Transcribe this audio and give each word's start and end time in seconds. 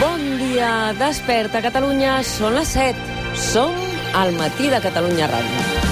Bon 0.00 0.22
dia, 0.38 0.92
desperta 1.00 1.62
Catalunya, 1.64 2.20
són 2.22 2.54
les 2.60 2.70
7. 2.76 2.94
Som 3.48 3.74
al 4.14 4.32
matí 4.38 4.70
de 4.72 4.80
Catalunya 4.86 5.28
Ràdio. 5.34 5.85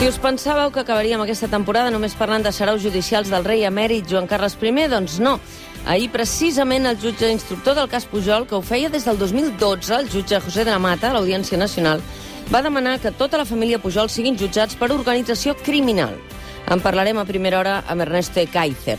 Si 0.00 0.06
us 0.08 0.16
pensàveu 0.16 0.70
que 0.72 0.80
acabaríem 0.80 1.20
aquesta 1.20 1.44
temporada 1.52 1.90
només 1.92 2.14
parlant 2.16 2.40
de 2.40 2.50
saraus 2.56 2.80
judicials 2.80 3.28
del 3.28 3.44
rei 3.44 3.66
emèrit 3.68 4.06
Joan 4.08 4.24
Carles 4.24 4.54
I, 4.56 4.86
doncs 4.88 5.18
no. 5.20 5.34
Ahir, 5.84 6.08
precisament, 6.08 6.86
el 6.88 6.96
jutge 6.96 7.28
instructor 7.28 7.74
del 7.76 7.90
cas 7.92 8.06
Pujol, 8.08 8.46
que 8.48 8.54
ho 8.56 8.62
feia 8.62 8.88
des 8.88 9.04
del 9.04 9.18
2012, 9.18 9.92
el 9.98 10.08
jutge 10.08 10.40
José 10.40 10.64
de 10.64 10.70
la 10.70 10.78
Mata, 10.78 11.10
a 11.10 11.12
l'Audiència 11.12 11.58
Nacional, 11.58 12.00
va 12.48 12.62
demanar 12.62 12.98
que 12.98 13.12
tota 13.12 13.36
la 13.36 13.44
família 13.44 13.78
Pujol 13.78 14.08
siguin 14.08 14.40
jutjats 14.40 14.74
per 14.74 14.88
organització 14.88 15.52
criminal. 15.60 16.16
En 16.72 16.80
parlarem 16.80 17.20
a 17.20 17.26
primera 17.28 17.60
hora 17.60 17.82
amb 17.86 18.00
Ernesto 18.00 18.40
Kaiser. 18.50 18.96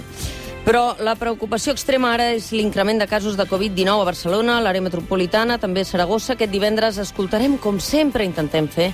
Però 0.62 0.94
la 1.02 1.16
preocupació 1.18 1.74
extrema 1.74 2.12
ara 2.14 2.28
és 2.36 2.52
l'increment 2.54 3.00
de 3.02 3.08
casos 3.10 3.34
de 3.38 3.48
Covid-19 3.50 4.04
a 4.04 4.06
Barcelona, 4.06 4.60
a 4.60 4.62
l'àrea 4.62 4.86
metropolitana, 4.86 5.58
també 5.58 5.82
a 5.82 5.90
Saragossa. 5.90 6.36
Aquest 6.36 6.54
divendres 6.54 7.00
escoltarem, 7.02 7.58
com 7.58 7.80
sempre 7.82 8.28
intentem 8.28 8.70
fer, 8.70 8.92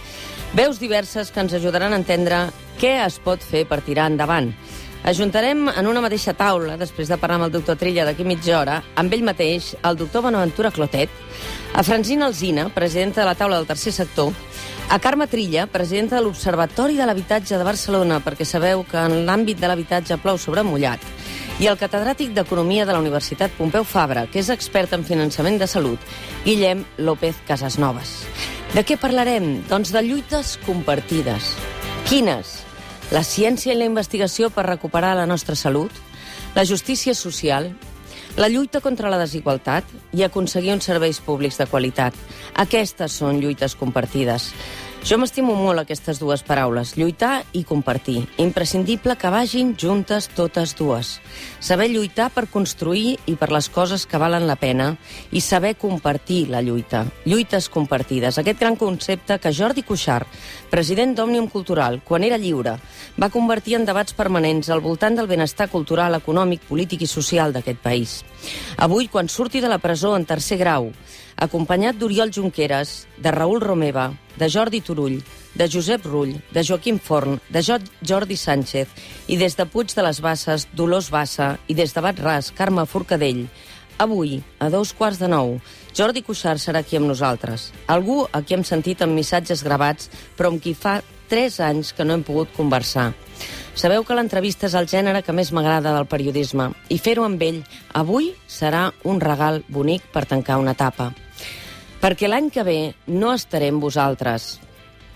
veus 0.55 0.79
diverses 0.79 1.29
que 1.29 1.43
ens 1.43 1.57
ajudaran 1.57 1.91
a 1.91 1.99
entendre 1.99 2.45
què 2.79 2.95
es 3.03 3.19
pot 3.19 3.43
fer 3.43 3.65
per 3.67 3.81
tirar 3.83 4.07
endavant. 4.07 4.53
Ajuntarem 5.07 5.67
en 5.69 5.87
una 5.87 6.01
mateixa 6.03 6.33
taula, 6.35 6.75
després 6.79 7.11
de 7.11 7.19
parlar 7.19 7.37
amb 7.37 7.47
el 7.47 7.53
doctor 7.53 7.77
Trilla 7.79 8.03
d'aquí 8.07 8.25
mitja 8.27 8.57
hora, 8.61 8.79
amb 8.95 9.13
ell 9.13 9.23
mateix, 9.27 9.73
el 9.87 9.99
doctor 9.99 10.23
Bonaventura 10.25 10.71
Clotet, 10.71 11.11
a 11.75 11.83
Francina 11.83 12.27
Alzina, 12.27 12.69
presidenta 12.75 13.21
de 13.21 13.27
la 13.27 13.35
taula 13.35 13.59
del 13.59 13.67
tercer 13.67 13.93
sector, 13.95 14.31
a 14.89 14.99
Carme 14.99 15.27
Trilla, 15.27 15.67
presidenta 15.67 16.15
de 16.15 16.23
l'Observatori 16.23 16.95
de 16.95 17.05
l'Habitatge 17.07 17.59
de 17.59 17.63
Barcelona, 17.67 18.19
perquè 18.23 18.47
sabeu 18.47 18.83
que 18.87 18.99
en 18.99 19.25
l'àmbit 19.27 19.59
de 19.59 19.67
l'habitatge 19.67 20.19
plou 20.23 20.39
sobre 20.39 20.63
mullat, 20.63 21.03
i 21.57 21.65
el 21.65 21.77
catedràtic 21.79 22.35
d'Economia 22.35 22.85
de 22.85 22.93
la 22.93 23.01
Universitat 23.01 23.53
Pompeu 23.57 23.85
Fabra, 23.87 24.27
que 24.29 24.37
és 24.43 24.51
expert 24.53 24.91
en 24.93 25.05
finançament 25.07 25.57
de 25.57 25.65
salut, 25.65 25.97
Guillem 26.45 26.83
López 27.01 27.39
Casasnovas. 27.47 28.11
De 28.75 28.83
què 28.85 28.99
parlarem? 29.01 29.63
Doncs 29.69 29.89
de 29.95 30.03
lluites 30.05 30.57
compartides. 30.67 31.55
Quines? 32.09 32.59
La 33.09 33.23
ciència 33.25 33.73
i 33.73 33.79
la 33.79 33.89
investigació 33.89 34.51
per 34.53 34.67
recuperar 34.67 35.15
la 35.17 35.25
nostra 35.25 35.55
salut? 35.55 35.91
La 36.53 36.65
justícia 36.65 37.15
social? 37.17 37.71
La 38.37 38.51
lluita 38.53 38.83
contra 38.83 39.09
la 39.09 39.17
desigualtat 39.17 39.87
i 40.13 40.21
aconseguir 40.21 40.75
uns 40.75 40.85
serveis 40.85 41.17
públics 41.25 41.57
de 41.57 41.65
qualitat. 41.65 42.13
Aquestes 42.53 43.17
són 43.17 43.41
lluites 43.41 43.73
compartides. 43.79 44.51
Jo 45.05 45.15
m'estimo 45.21 45.53
molt 45.55 45.79
aquestes 45.79 46.17
dues 46.19 46.41
paraules, 46.43 46.95
lluitar 46.97 47.45
i 47.55 47.61
compartir. 47.63 48.25
Imprescindible 48.41 49.15
que 49.15 49.29
vagin 49.31 49.75
juntes 49.79 50.27
totes 50.35 50.73
dues. 50.75 51.11
Saber 51.59 51.87
lluitar 51.91 52.27
per 52.33 52.47
construir 52.51 53.13
i 53.25 53.35
per 53.39 53.51
les 53.53 53.69
coses 53.69 54.07
que 54.09 54.19
valen 54.19 54.47
la 54.49 54.57
pena 54.59 54.89
i 55.31 55.39
saber 55.41 55.75
compartir 55.79 56.47
la 56.51 56.63
lluita. 56.65 57.05
Lluites 57.25 57.69
compartides. 57.69 58.39
Aquest 58.41 58.59
gran 58.59 58.75
concepte 58.75 59.37
que 59.39 59.53
Jordi 59.53 59.85
Cuixart, 59.87 60.27
president 60.69 61.15
d'Òmnium 61.15 61.47
Cultural, 61.53 62.01
quan 62.03 62.25
era 62.27 62.41
lliure, 62.41 62.75
va 63.15 63.31
convertir 63.31 63.77
en 63.77 63.85
debats 63.87 64.17
permanents 64.17 64.69
al 64.69 64.83
voltant 64.83 65.15
del 65.15 65.31
benestar 65.31 65.69
cultural, 65.71 66.19
econòmic, 66.19 66.65
polític 66.67 67.05
i 67.05 67.07
social 67.07 67.55
d'aquest 67.55 67.79
país. 67.79 68.17
Avui, 68.77 69.07
quan 69.07 69.29
surti 69.29 69.61
de 69.61 69.71
la 69.71 69.79
presó 69.79 70.17
en 70.17 70.25
tercer 70.25 70.59
grau, 70.59 70.91
acompanyat 71.37 71.97
d'Oriol 71.97 72.33
Junqueras, 72.33 73.05
de 73.17 73.31
Raül 73.31 73.61
Romeva, 73.61 74.09
de 74.37 74.49
Jordi 74.49 74.81
Turull, 74.81 75.21
de 75.57 75.67
Josep 75.69 76.05
Rull, 76.05 76.35
de 76.53 76.63
Joaquim 76.63 76.99
Forn, 76.99 77.39
de 77.49 77.61
Jordi 77.61 78.37
Sánchez 78.37 78.87
i 79.27 79.37
des 79.37 79.57
de 79.57 79.65
Puig 79.65 79.93
de 79.93 80.05
les 80.05 80.21
Basses, 80.21 80.67
Dolors 80.73 81.09
Bassa 81.13 81.57
i 81.67 81.77
des 81.77 81.93
de 81.93 82.01
Batràs, 82.01 82.51
Carme 82.53 82.85
Forcadell. 82.85 83.47
Avui, 83.97 84.43
a 84.59 84.69
dos 84.69 84.93
quarts 84.93 85.17
de 85.17 85.29
nou, 85.29 85.57
Jordi 85.97 86.21
Cuixart 86.21 86.61
serà 86.61 86.83
aquí 86.85 86.97
amb 86.97 87.09
nosaltres. 87.09 87.71
Algú 87.89 88.27
a 88.29 88.43
qui 88.45 88.53
hem 88.53 88.65
sentit 88.65 89.01
en 89.01 89.15
missatges 89.17 89.63
gravats, 89.65 90.11
però 90.37 90.53
amb 90.53 90.61
qui 90.61 90.75
fa 90.77 90.99
tres 91.27 91.59
anys 91.59 91.93
que 91.93 92.05
no 92.05 92.13
hem 92.13 92.23
pogut 92.23 92.53
conversar. 92.55 93.11
Sabeu 93.77 94.01
que 94.05 94.15
l'entrevista 94.17 94.65
és 94.69 94.75
el 94.77 94.87
gènere 94.89 95.21
que 95.21 95.35
més 95.37 95.51
m'agrada 95.53 95.93
del 95.93 96.09
periodisme 96.09 96.71
i 96.89 96.97
fer-ho 96.97 97.25
amb 97.27 97.41
ell 97.45 97.61
avui 97.93 98.31
serà 98.49 98.87
un 99.05 99.21
regal 99.21 99.61
bonic 99.69 100.05
per 100.13 100.25
tancar 100.25 100.57
una 100.61 100.73
etapa. 100.77 101.11
Perquè 102.01 102.29
l'any 102.29 102.51
que 102.53 102.63
ve 102.63 102.79
no 103.09 103.33
estaré 103.33 103.71
amb 103.73 103.81
vosaltres. 103.81 104.59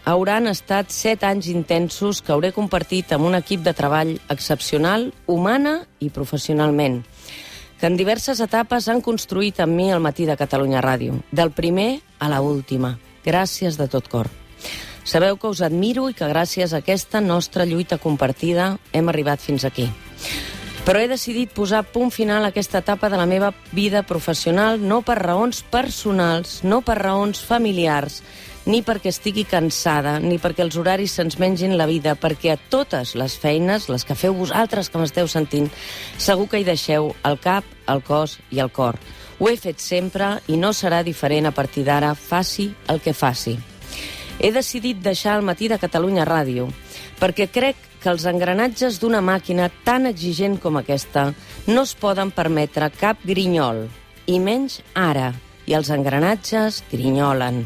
Hauran 0.09 0.49
estat 0.49 0.89
set 0.89 1.21
anys 1.23 1.51
intensos 1.51 2.23
que 2.25 2.33
hauré 2.33 2.49
compartit 2.55 3.13
amb 3.13 3.27
un 3.29 3.37
equip 3.37 3.61
de 3.61 3.75
treball 3.77 4.15
excepcional, 4.33 5.11
humana 5.29 5.75
i 6.01 6.09
professionalment, 6.09 7.03
que 7.77 7.85
en 7.85 7.97
diverses 7.97 8.41
etapes 8.41 8.89
han 8.89 9.01
construït 9.05 9.61
amb 9.61 9.77
mi 9.77 9.91
el 9.93 10.01
matí 10.01 10.25
de 10.25 10.37
Catalunya 10.37 10.81
Ràdio, 10.81 11.21
del 11.31 11.53
primer 11.53 11.99
a 12.17 12.29
la 12.33 12.41
última. 12.41 12.95
Gràcies 13.25 13.77
de 13.77 13.85
tot 13.85 14.09
cor. 14.09 14.31
Sabeu 15.03 15.37
que 15.37 15.49
us 15.49 15.61
admiro 15.61 16.07
i 16.09 16.17
que 16.17 16.29
gràcies 16.29 16.73
a 16.73 16.81
aquesta 16.81 17.21
nostra 17.21 17.65
lluita 17.65 17.97
compartida 18.01 18.77
hem 18.93 19.09
arribat 19.09 19.41
fins 19.41 19.65
aquí. 19.65 19.89
Però 20.81 20.97
he 20.97 21.05
decidit 21.05 21.51
posar 21.53 21.83
punt 21.85 22.09
final 22.09 22.41
a 22.41 22.49
aquesta 22.49 22.79
etapa 22.81 23.05
de 23.13 23.17
la 23.19 23.27
meva 23.29 23.51
vida 23.71 24.01
professional 24.01 24.79
no 24.81 25.03
per 25.05 25.19
raons 25.19 25.59
personals, 25.61 26.63
no 26.65 26.79
per 26.81 26.95
raons 26.97 27.43
familiars, 27.45 28.23
ni 28.65 28.81
perquè 28.81 29.11
estigui 29.13 29.43
cansada, 29.45 30.15
ni 30.19 30.39
perquè 30.41 30.65
els 30.65 30.79
horaris 30.81 31.13
se'ns 31.13 31.37
mengin 31.37 31.77
la 31.77 31.85
vida, 31.85 32.15
perquè 32.17 32.55
a 32.55 32.57
totes 32.73 33.13
les 33.13 33.35
feines, 33.37 33.89
les 33.93 34.05
que 34.05 34.17
feu 34.17 34.33
vosaltres 34.33 34.89
que 34.89 34.97
m'esteu 34.97 35.29
sentint, 35.29 35.69
segur 36.17 36.49
que 36.49 36.63
hi 36.63 36.65
deixeu 36.65 37.11
el 37.29 37.37
cap, 37.37 37.67
el 37.85 38.01
cos 38.01 38.39
i 38.49 38.63
el 38.65 38.73
cor. 38.73 38.97
Ho 39.37 39.49
he 39.49 39.57
fet 39.61 39.77
sempre 39.85 40.39
i 40.49 40.57
no 40.57 40.73
serà 40.73 41.03
diferent 41.05 41.45
a 41.45 41.53
partir 41.53 41.85
d'ara, 41.85 42.15
faci 42.17 42.71
el 42.89 43.05
que 43.05 43.13
faci. 43.13 43.53
He 44.41 44.49
decidit 44.49 45.05
deixar 45.05 45.37
el 45.37 45.45
matí 45.45 45.69
de 45.69 45.77
Catalunya 45.77 46.25
Ràdio, 46.25 46.71
perquè 47.21 47.51
crec 47.53 47.90
que 48.01 48.09
els 48.09 48.25
engranatges 48.25 48.97
d'una 49.01 49.21
màquina 49.21 49.69
tan 49.85 50.09
exigent 50.09 50.57
com 50.61 50.79
aquesta 50.79 51.29
no 51.67 51.85
es 51.85 51.93
poden 51.95 52.33
permetre 52.33 52.89
cap 52.97 53.21
grinyol, 53.23 53.85
i 54.25 54.39
menys 54.41 54.81
ara, 54.97 55.31
i 55.69 55.75
els 55.77 55.91
engranatges 55.93 56.81
grinyolen. 56.91 57.65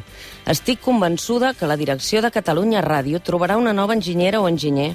Estic 0.51 0.81
convençuda 0.83 1.53
que 1.57 1.69
la 1.69 1.77
direcció 1.79 2.21
de 2.21 2.31
Catalunya 2.33 2.83
Ràdio 2.85 3.21
trobarà 3.23 3.57
una 3.57 3.73
nova 3.73 3.95
enginyera 3.95 4.41
o 4.41 4.49
enginyer 4.49 4.91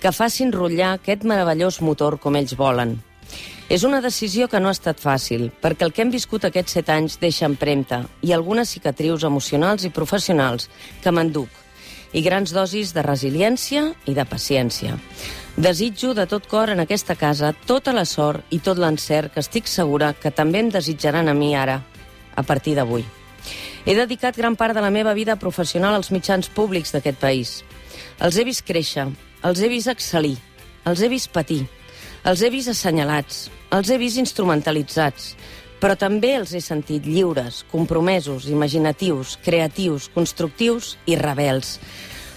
que 0.00 0.14
facin 0.14 0.54
rotllar 0.54 0.94
aquest 0.94 1.26
meravellós 1.26 1.82
motor 1.82 2.18
com 2.22 2.38
ells 2.38 2.56
volen. 2.56 2.96
És 3.68 3.82
una 3.82 4.00
decisió 4.00 4.46
que 4.46 4.60
no 4.62 4.70
ha 4.70 4.76
estat 4.76 5.02
fàcil, 5.02 5.48
perquè 5.50 5.84
el 5.88 5.92
que 5.92 6.04
hem 6.04 6.14
viscut 6.14 6.46
aquests 6.46 6.78
set 6.78 6.90
anys 6.94 7.18
deixa 7.18 7.48
empremta 7.50 8.04
i 8.22 8.32
algunes 8.32 8.70
cicatrius 8.70 9.26
emocionals 9.26 9.84
i 9.84 9.90
professionals 9.90 10.70
que 11.02 11.10
m'enduc 11.10 11.65
i 12.16 12.22
grans 12.24 12.54
dosis 12.56 12.94
de 12.96 13.04
resiliència 13.04 13.90
i 14.08 14.14
de 14.16 14.24
paciència. 14.24 14.96
Desitjo 15.56 16.14
de 16.16 16.24
tot 16.28 16.48
cor 16.48 16.72
en 16.72 16.80
aquesta 16.80 17.14
casa 17.16 17.52
tota 17.68 17.92
la 17.92 18.06
sort 18.08 18.48
i 18.56 18.58
tot 18.64 18.80
l'encert 18.80 19.34
que 19.34 19.44
estic 19.44 19.68
segura 19.68 20.14
que 20.16 20.32
també 20.32 20.62
em 20.64 20.72
desitjaran 20.72 21.28
a 21.28 21.34
mi 21.36 21.52
ara, 21.54 21.82
a 22.34 22.42
partir 22.42 22.74
d'avui. 22.76 23.04
He 23.84 23.94
dedicat 23.94 24.36
gran 24.36 24.56
part 24.56 24.74
de 24.74 24.82
la 24.82 24.90
meva 24.90 25.12
vida 25.14 25.36
professional 25.36 25.94
als 25.94 26.10
mitjans 26.10 26.48
públics 26.48 26.92
d'aquest 26.96 27.20
país. 27.20 27.52
Els 28.20 28.36
he 28.36 28.44
vist 28.48 28.64
créixer, 28.64 29.06
els 29.44 29.60
he 29.60 29.68
vist 29.68 29.92
excel·lir, 29.92 30.38
els 30.88 31.04
he 31.04 31.12
vist 31.12 31.30
patir, 31.36 31.66
els 32.24 32.40
he 32.42 32.50
vist 32.50 32.72
assenyalats, 32.72 33.46
els 33.76 33.92
he 33.92 34.00
vist 34.00 34.18
instrumentalitzats, 34.18 35.34
però 35.80 35.96
també 35.98 36.34
els 36.36 36.54
he 36.56 36.60
sentit 36.64 37.06
lliures, 37.06 37.64
compromesos, 37.70 38.48
imaginatius, 38.48 39.36
creatius, 39.44 40.08
constructius 40.14 40.96
i 41.06 41.16
rebels. 41.20 41.76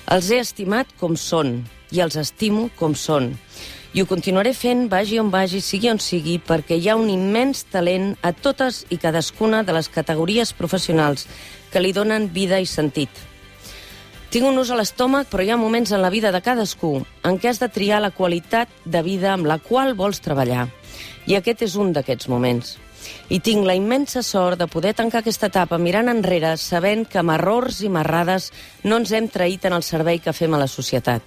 Els 0.09 0.31
he 0.31 0.39
estimat 0.41 0.89
com 0.99 1.15
són 1.15 1.61
i 1.93 2.01
els 2.03 2.17
estimo 2.19 2.69
com 2.79 2.95
són. 2.97 3.33
I 3.93 4.03
ho 4.03 4.05
continuaré 4.05 4.51
fent, 4.53 4.83
vagi 4.89 5.17
on 5.17 5.31
vagi, 5.33 5.63
sigui 5.65 5.89
on 5.89 5.97
sigui, 6.01 6.37
perquè 6.37 6.77
hi 6.77 6.91
ha 6.91 6.97
un 6.97 7.09
immens 7.09 7.63
talent 7.73 8.11
a 8.21 8.33
totes 8.33 8.83
i 8.93 8.99
cadascuna 9.01 9.63
de 9.65 9.73
les 9.73 9.89
categories 9.89 10.53
professionals 10.53 11.25
que 11.71 11.81
li 11.81 11.93
donen 11.93 12.29
vida 12.33 12.59
i 12.61 12.67
sentit. 12.69 13.09
Tinc 14.29 14.45
un 14.45 14.59
ús 14.61 14.69
a 14.69 14.77
l'estómac, 14.77 15.25
però 15.31 15.41
hi 15.41 15.49
ha 15.49 15.57
moments 15.57 15.89
en 15.89 16.03
la 16.03 16.11
vida 16.13 16.29
de 16.29 16.41
cadascú 16.45 16.99
en 17.25 17.39
què 17.41 17.49
has 17.49 17.61
de 17.63 17.69
triar 17.73 17.97
la 18.03 18.11
qualitat 18.13 18.69
de 18.85 19.01
vida 19.01 19.33
amb 19.33 19.49
la 19.49 19.57
qual 19.57 19.95
vols 19.97 20.21
treballar. 20.21 20.67
I 21.25 21.39
aquest 21.39 21.65
és 21.65 21.73
un 21.81 21.89
d'aquests 21.93 22.29
moments. 22.29 22.77
I 23.29 23.39
tinc 23.39 23.65
la 23.65 23.75
immensa 23.77 24.23
sort 24.23 24.59
de 24.59 24.67
poder 24.67 24.95
tancar 24.97 25.21
aquesta 25.21 25.49
etapa 25.51 25.77
mirant 25.77 26.09
enrere, 26.09 26.55
sabent 26.57 27.05
que 27.09 27.19
amb 27.21 27.35
errors 27.35 27.81
i 27.85 27.89
marrades 27.89 28.51
no 28.83 28.97
ens 28.99 29.11
hem 29.13 29.29
traït 29.29 29.67
en 29.69 29.75
el 29.77 29.85
servei 29.85 30.19
que 30.19 30.33
fem 30.33 30.53
a 30.53 30.61
la 30.61 30.67
societat. 30.67 31.21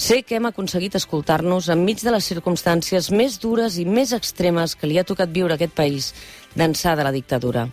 Sé 0.00 0.22
que 0.24 0.38
hem 0.38 0.46
aconseguit 0.48 0.94
escoltar-nos 0.96 1.68
enmig 1.68 2.00
de 2.00 2.14
les 2.14 2.24
circumstàncies 2.24 3.10
més 3.12 3.36
dures 3.42 3.76
i 3.76 3.84
més 3.84 4.14
extremes 4.16 4.72
que 4.72 4.88
li 4.88 4.96
ha 4.96 5.04
tocat 5.04 5.28
viure 5.28 5.58
aquest 5.58 5.74
país 5.76 6.14
d'ençà 6.56 6.94
de 6.96 7.04
la 7.04 7.12
dictadura. 7.12 7.66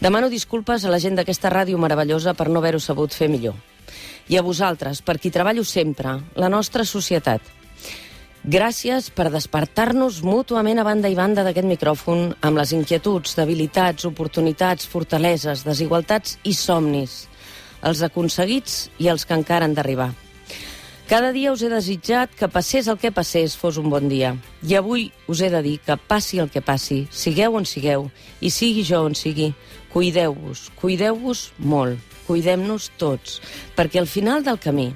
Demano 0.00 0.30
disculpes 0.32 0.86
a 0.86 0.90
la 0.90 0.98
gent 0.98 1.20
d'aquesta 1.20 1.50
ràdio 1.52 1.76
meravellosa 1.78 2.32
per 2.34 2.48
no 2.48 2.58
haver-ho 2.58 2.80
sabut 2.80 3.12
fer 3.12 3.28
millor. 3.28 3.54
I 4.32 4.38
a 4.40 4.42
vosaltres, 4.42 5.02
per 5.04 5.18
qui 5.20 5.30
treballo 5.30 5.62
sempre, 5.62 6.16
la 6.34 6.48
nostra 6.48 6.86
societat. 6.88 7.44
Gràcies 8.42 9.06
per 9.14 9.28
despertar-nos 9.30 10.16
mútuament 10.26 10.80
a 10.80 10.82
banda 10.82 11.06
i 11.06 11.14
banda 11.14 11.44
d'aquest 11.46 11.68
micròfon 11.68 12.32
amb 12.42 12.58
les 12.58 12.72
inquietuds, 12.74 13.36
debilitats, 13.38 14.02
oportunitats, 14.02 14.88
fortaleses, 14.90 15.62
desigualtats 15.62 16.40
i 16.42 16.50
somnis, 16.50 17.28
els 17.86 18.02
aconseguits 18.02 18.88
i 18.98 19.06
els 19.12 19.22
que 19.22 19.36
encara 19.38 19.68
han 19.68 19.76
d'arribar. 19.78 20.08
Cada 21.06 21.30
dia 21.30 21.52
us 21.54 21.62
he 21.62 21.70
desitjat 21.70 22.34
que 22.34 22.48
passés 22.50 22.88
el 22.90 22.98
que 22.98 23.12
passés 23.14 23.54
fos 23.54 23.78
un 23.78 23.86
bon 23.94 24.10
dia. 24.10 24.34
I 24.66 24.74
avui 24.74 25.12
us 25.30 25.38
he 25.38 25.52
de 25.52 25.62
dir 25.62 25.76
que 25.78 25.94
passi 25.94 26.42
el 26.42 26.50
que 26.50 26.64
passi, 26.66 27.04
sigueu 27.14 27.54
on 27.54 27.68
sigueu, 27.68 28.08
i 28.40 28.50
sigui 28.50 28.82
jo 28.82 29.04
on 29.06 29.14
sigui, 29.14 29.52
cuideu-vos, 29.94 30.66
cuideu-vos 30.82 31.52
molt, 31.58 32.02
cuidem-nos 32.26 32.90
tots, 32.98 33.38
perquè 33.78 34.02
al 34.02 34.10
final 34.10 34.42
del 34.42 34.58
camí 34.58 34.90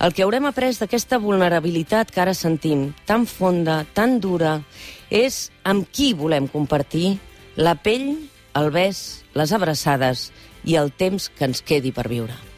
el 0.00 0.14
que 0.16 0.24
haurem 0.24 0.48
après 0.48 0.78
d'aquesta 0.80 1.20
vulnerabilitat 1.22 2.10
que 2.10 2.22
ara 2.22 2.34
sentim, 2.34 2.90
tan 3.06 3.26
fonda, 3.30 3.84
tan 3.94 4.18
dura, 4.20 4.58
és 5.10 5.48
amb 5.64 5.88
qui 5.90 6.12
volem 6.14 6.48
compartir 6.50 7.18
la 7.56 7.74
pell, 7.74 8.14
el 8.54 8.70
bes, 8.74 9.24
les 9.34 9.52
abraçades 9.52 10.30
i 10.64 10.78
el 10.80 10.90
temps 10.92 11.30
que 11.30 11.46
ens 11.50 11.62
quedi 11.62 11.94
per 11.94 12.08
viure. 12.10 12.49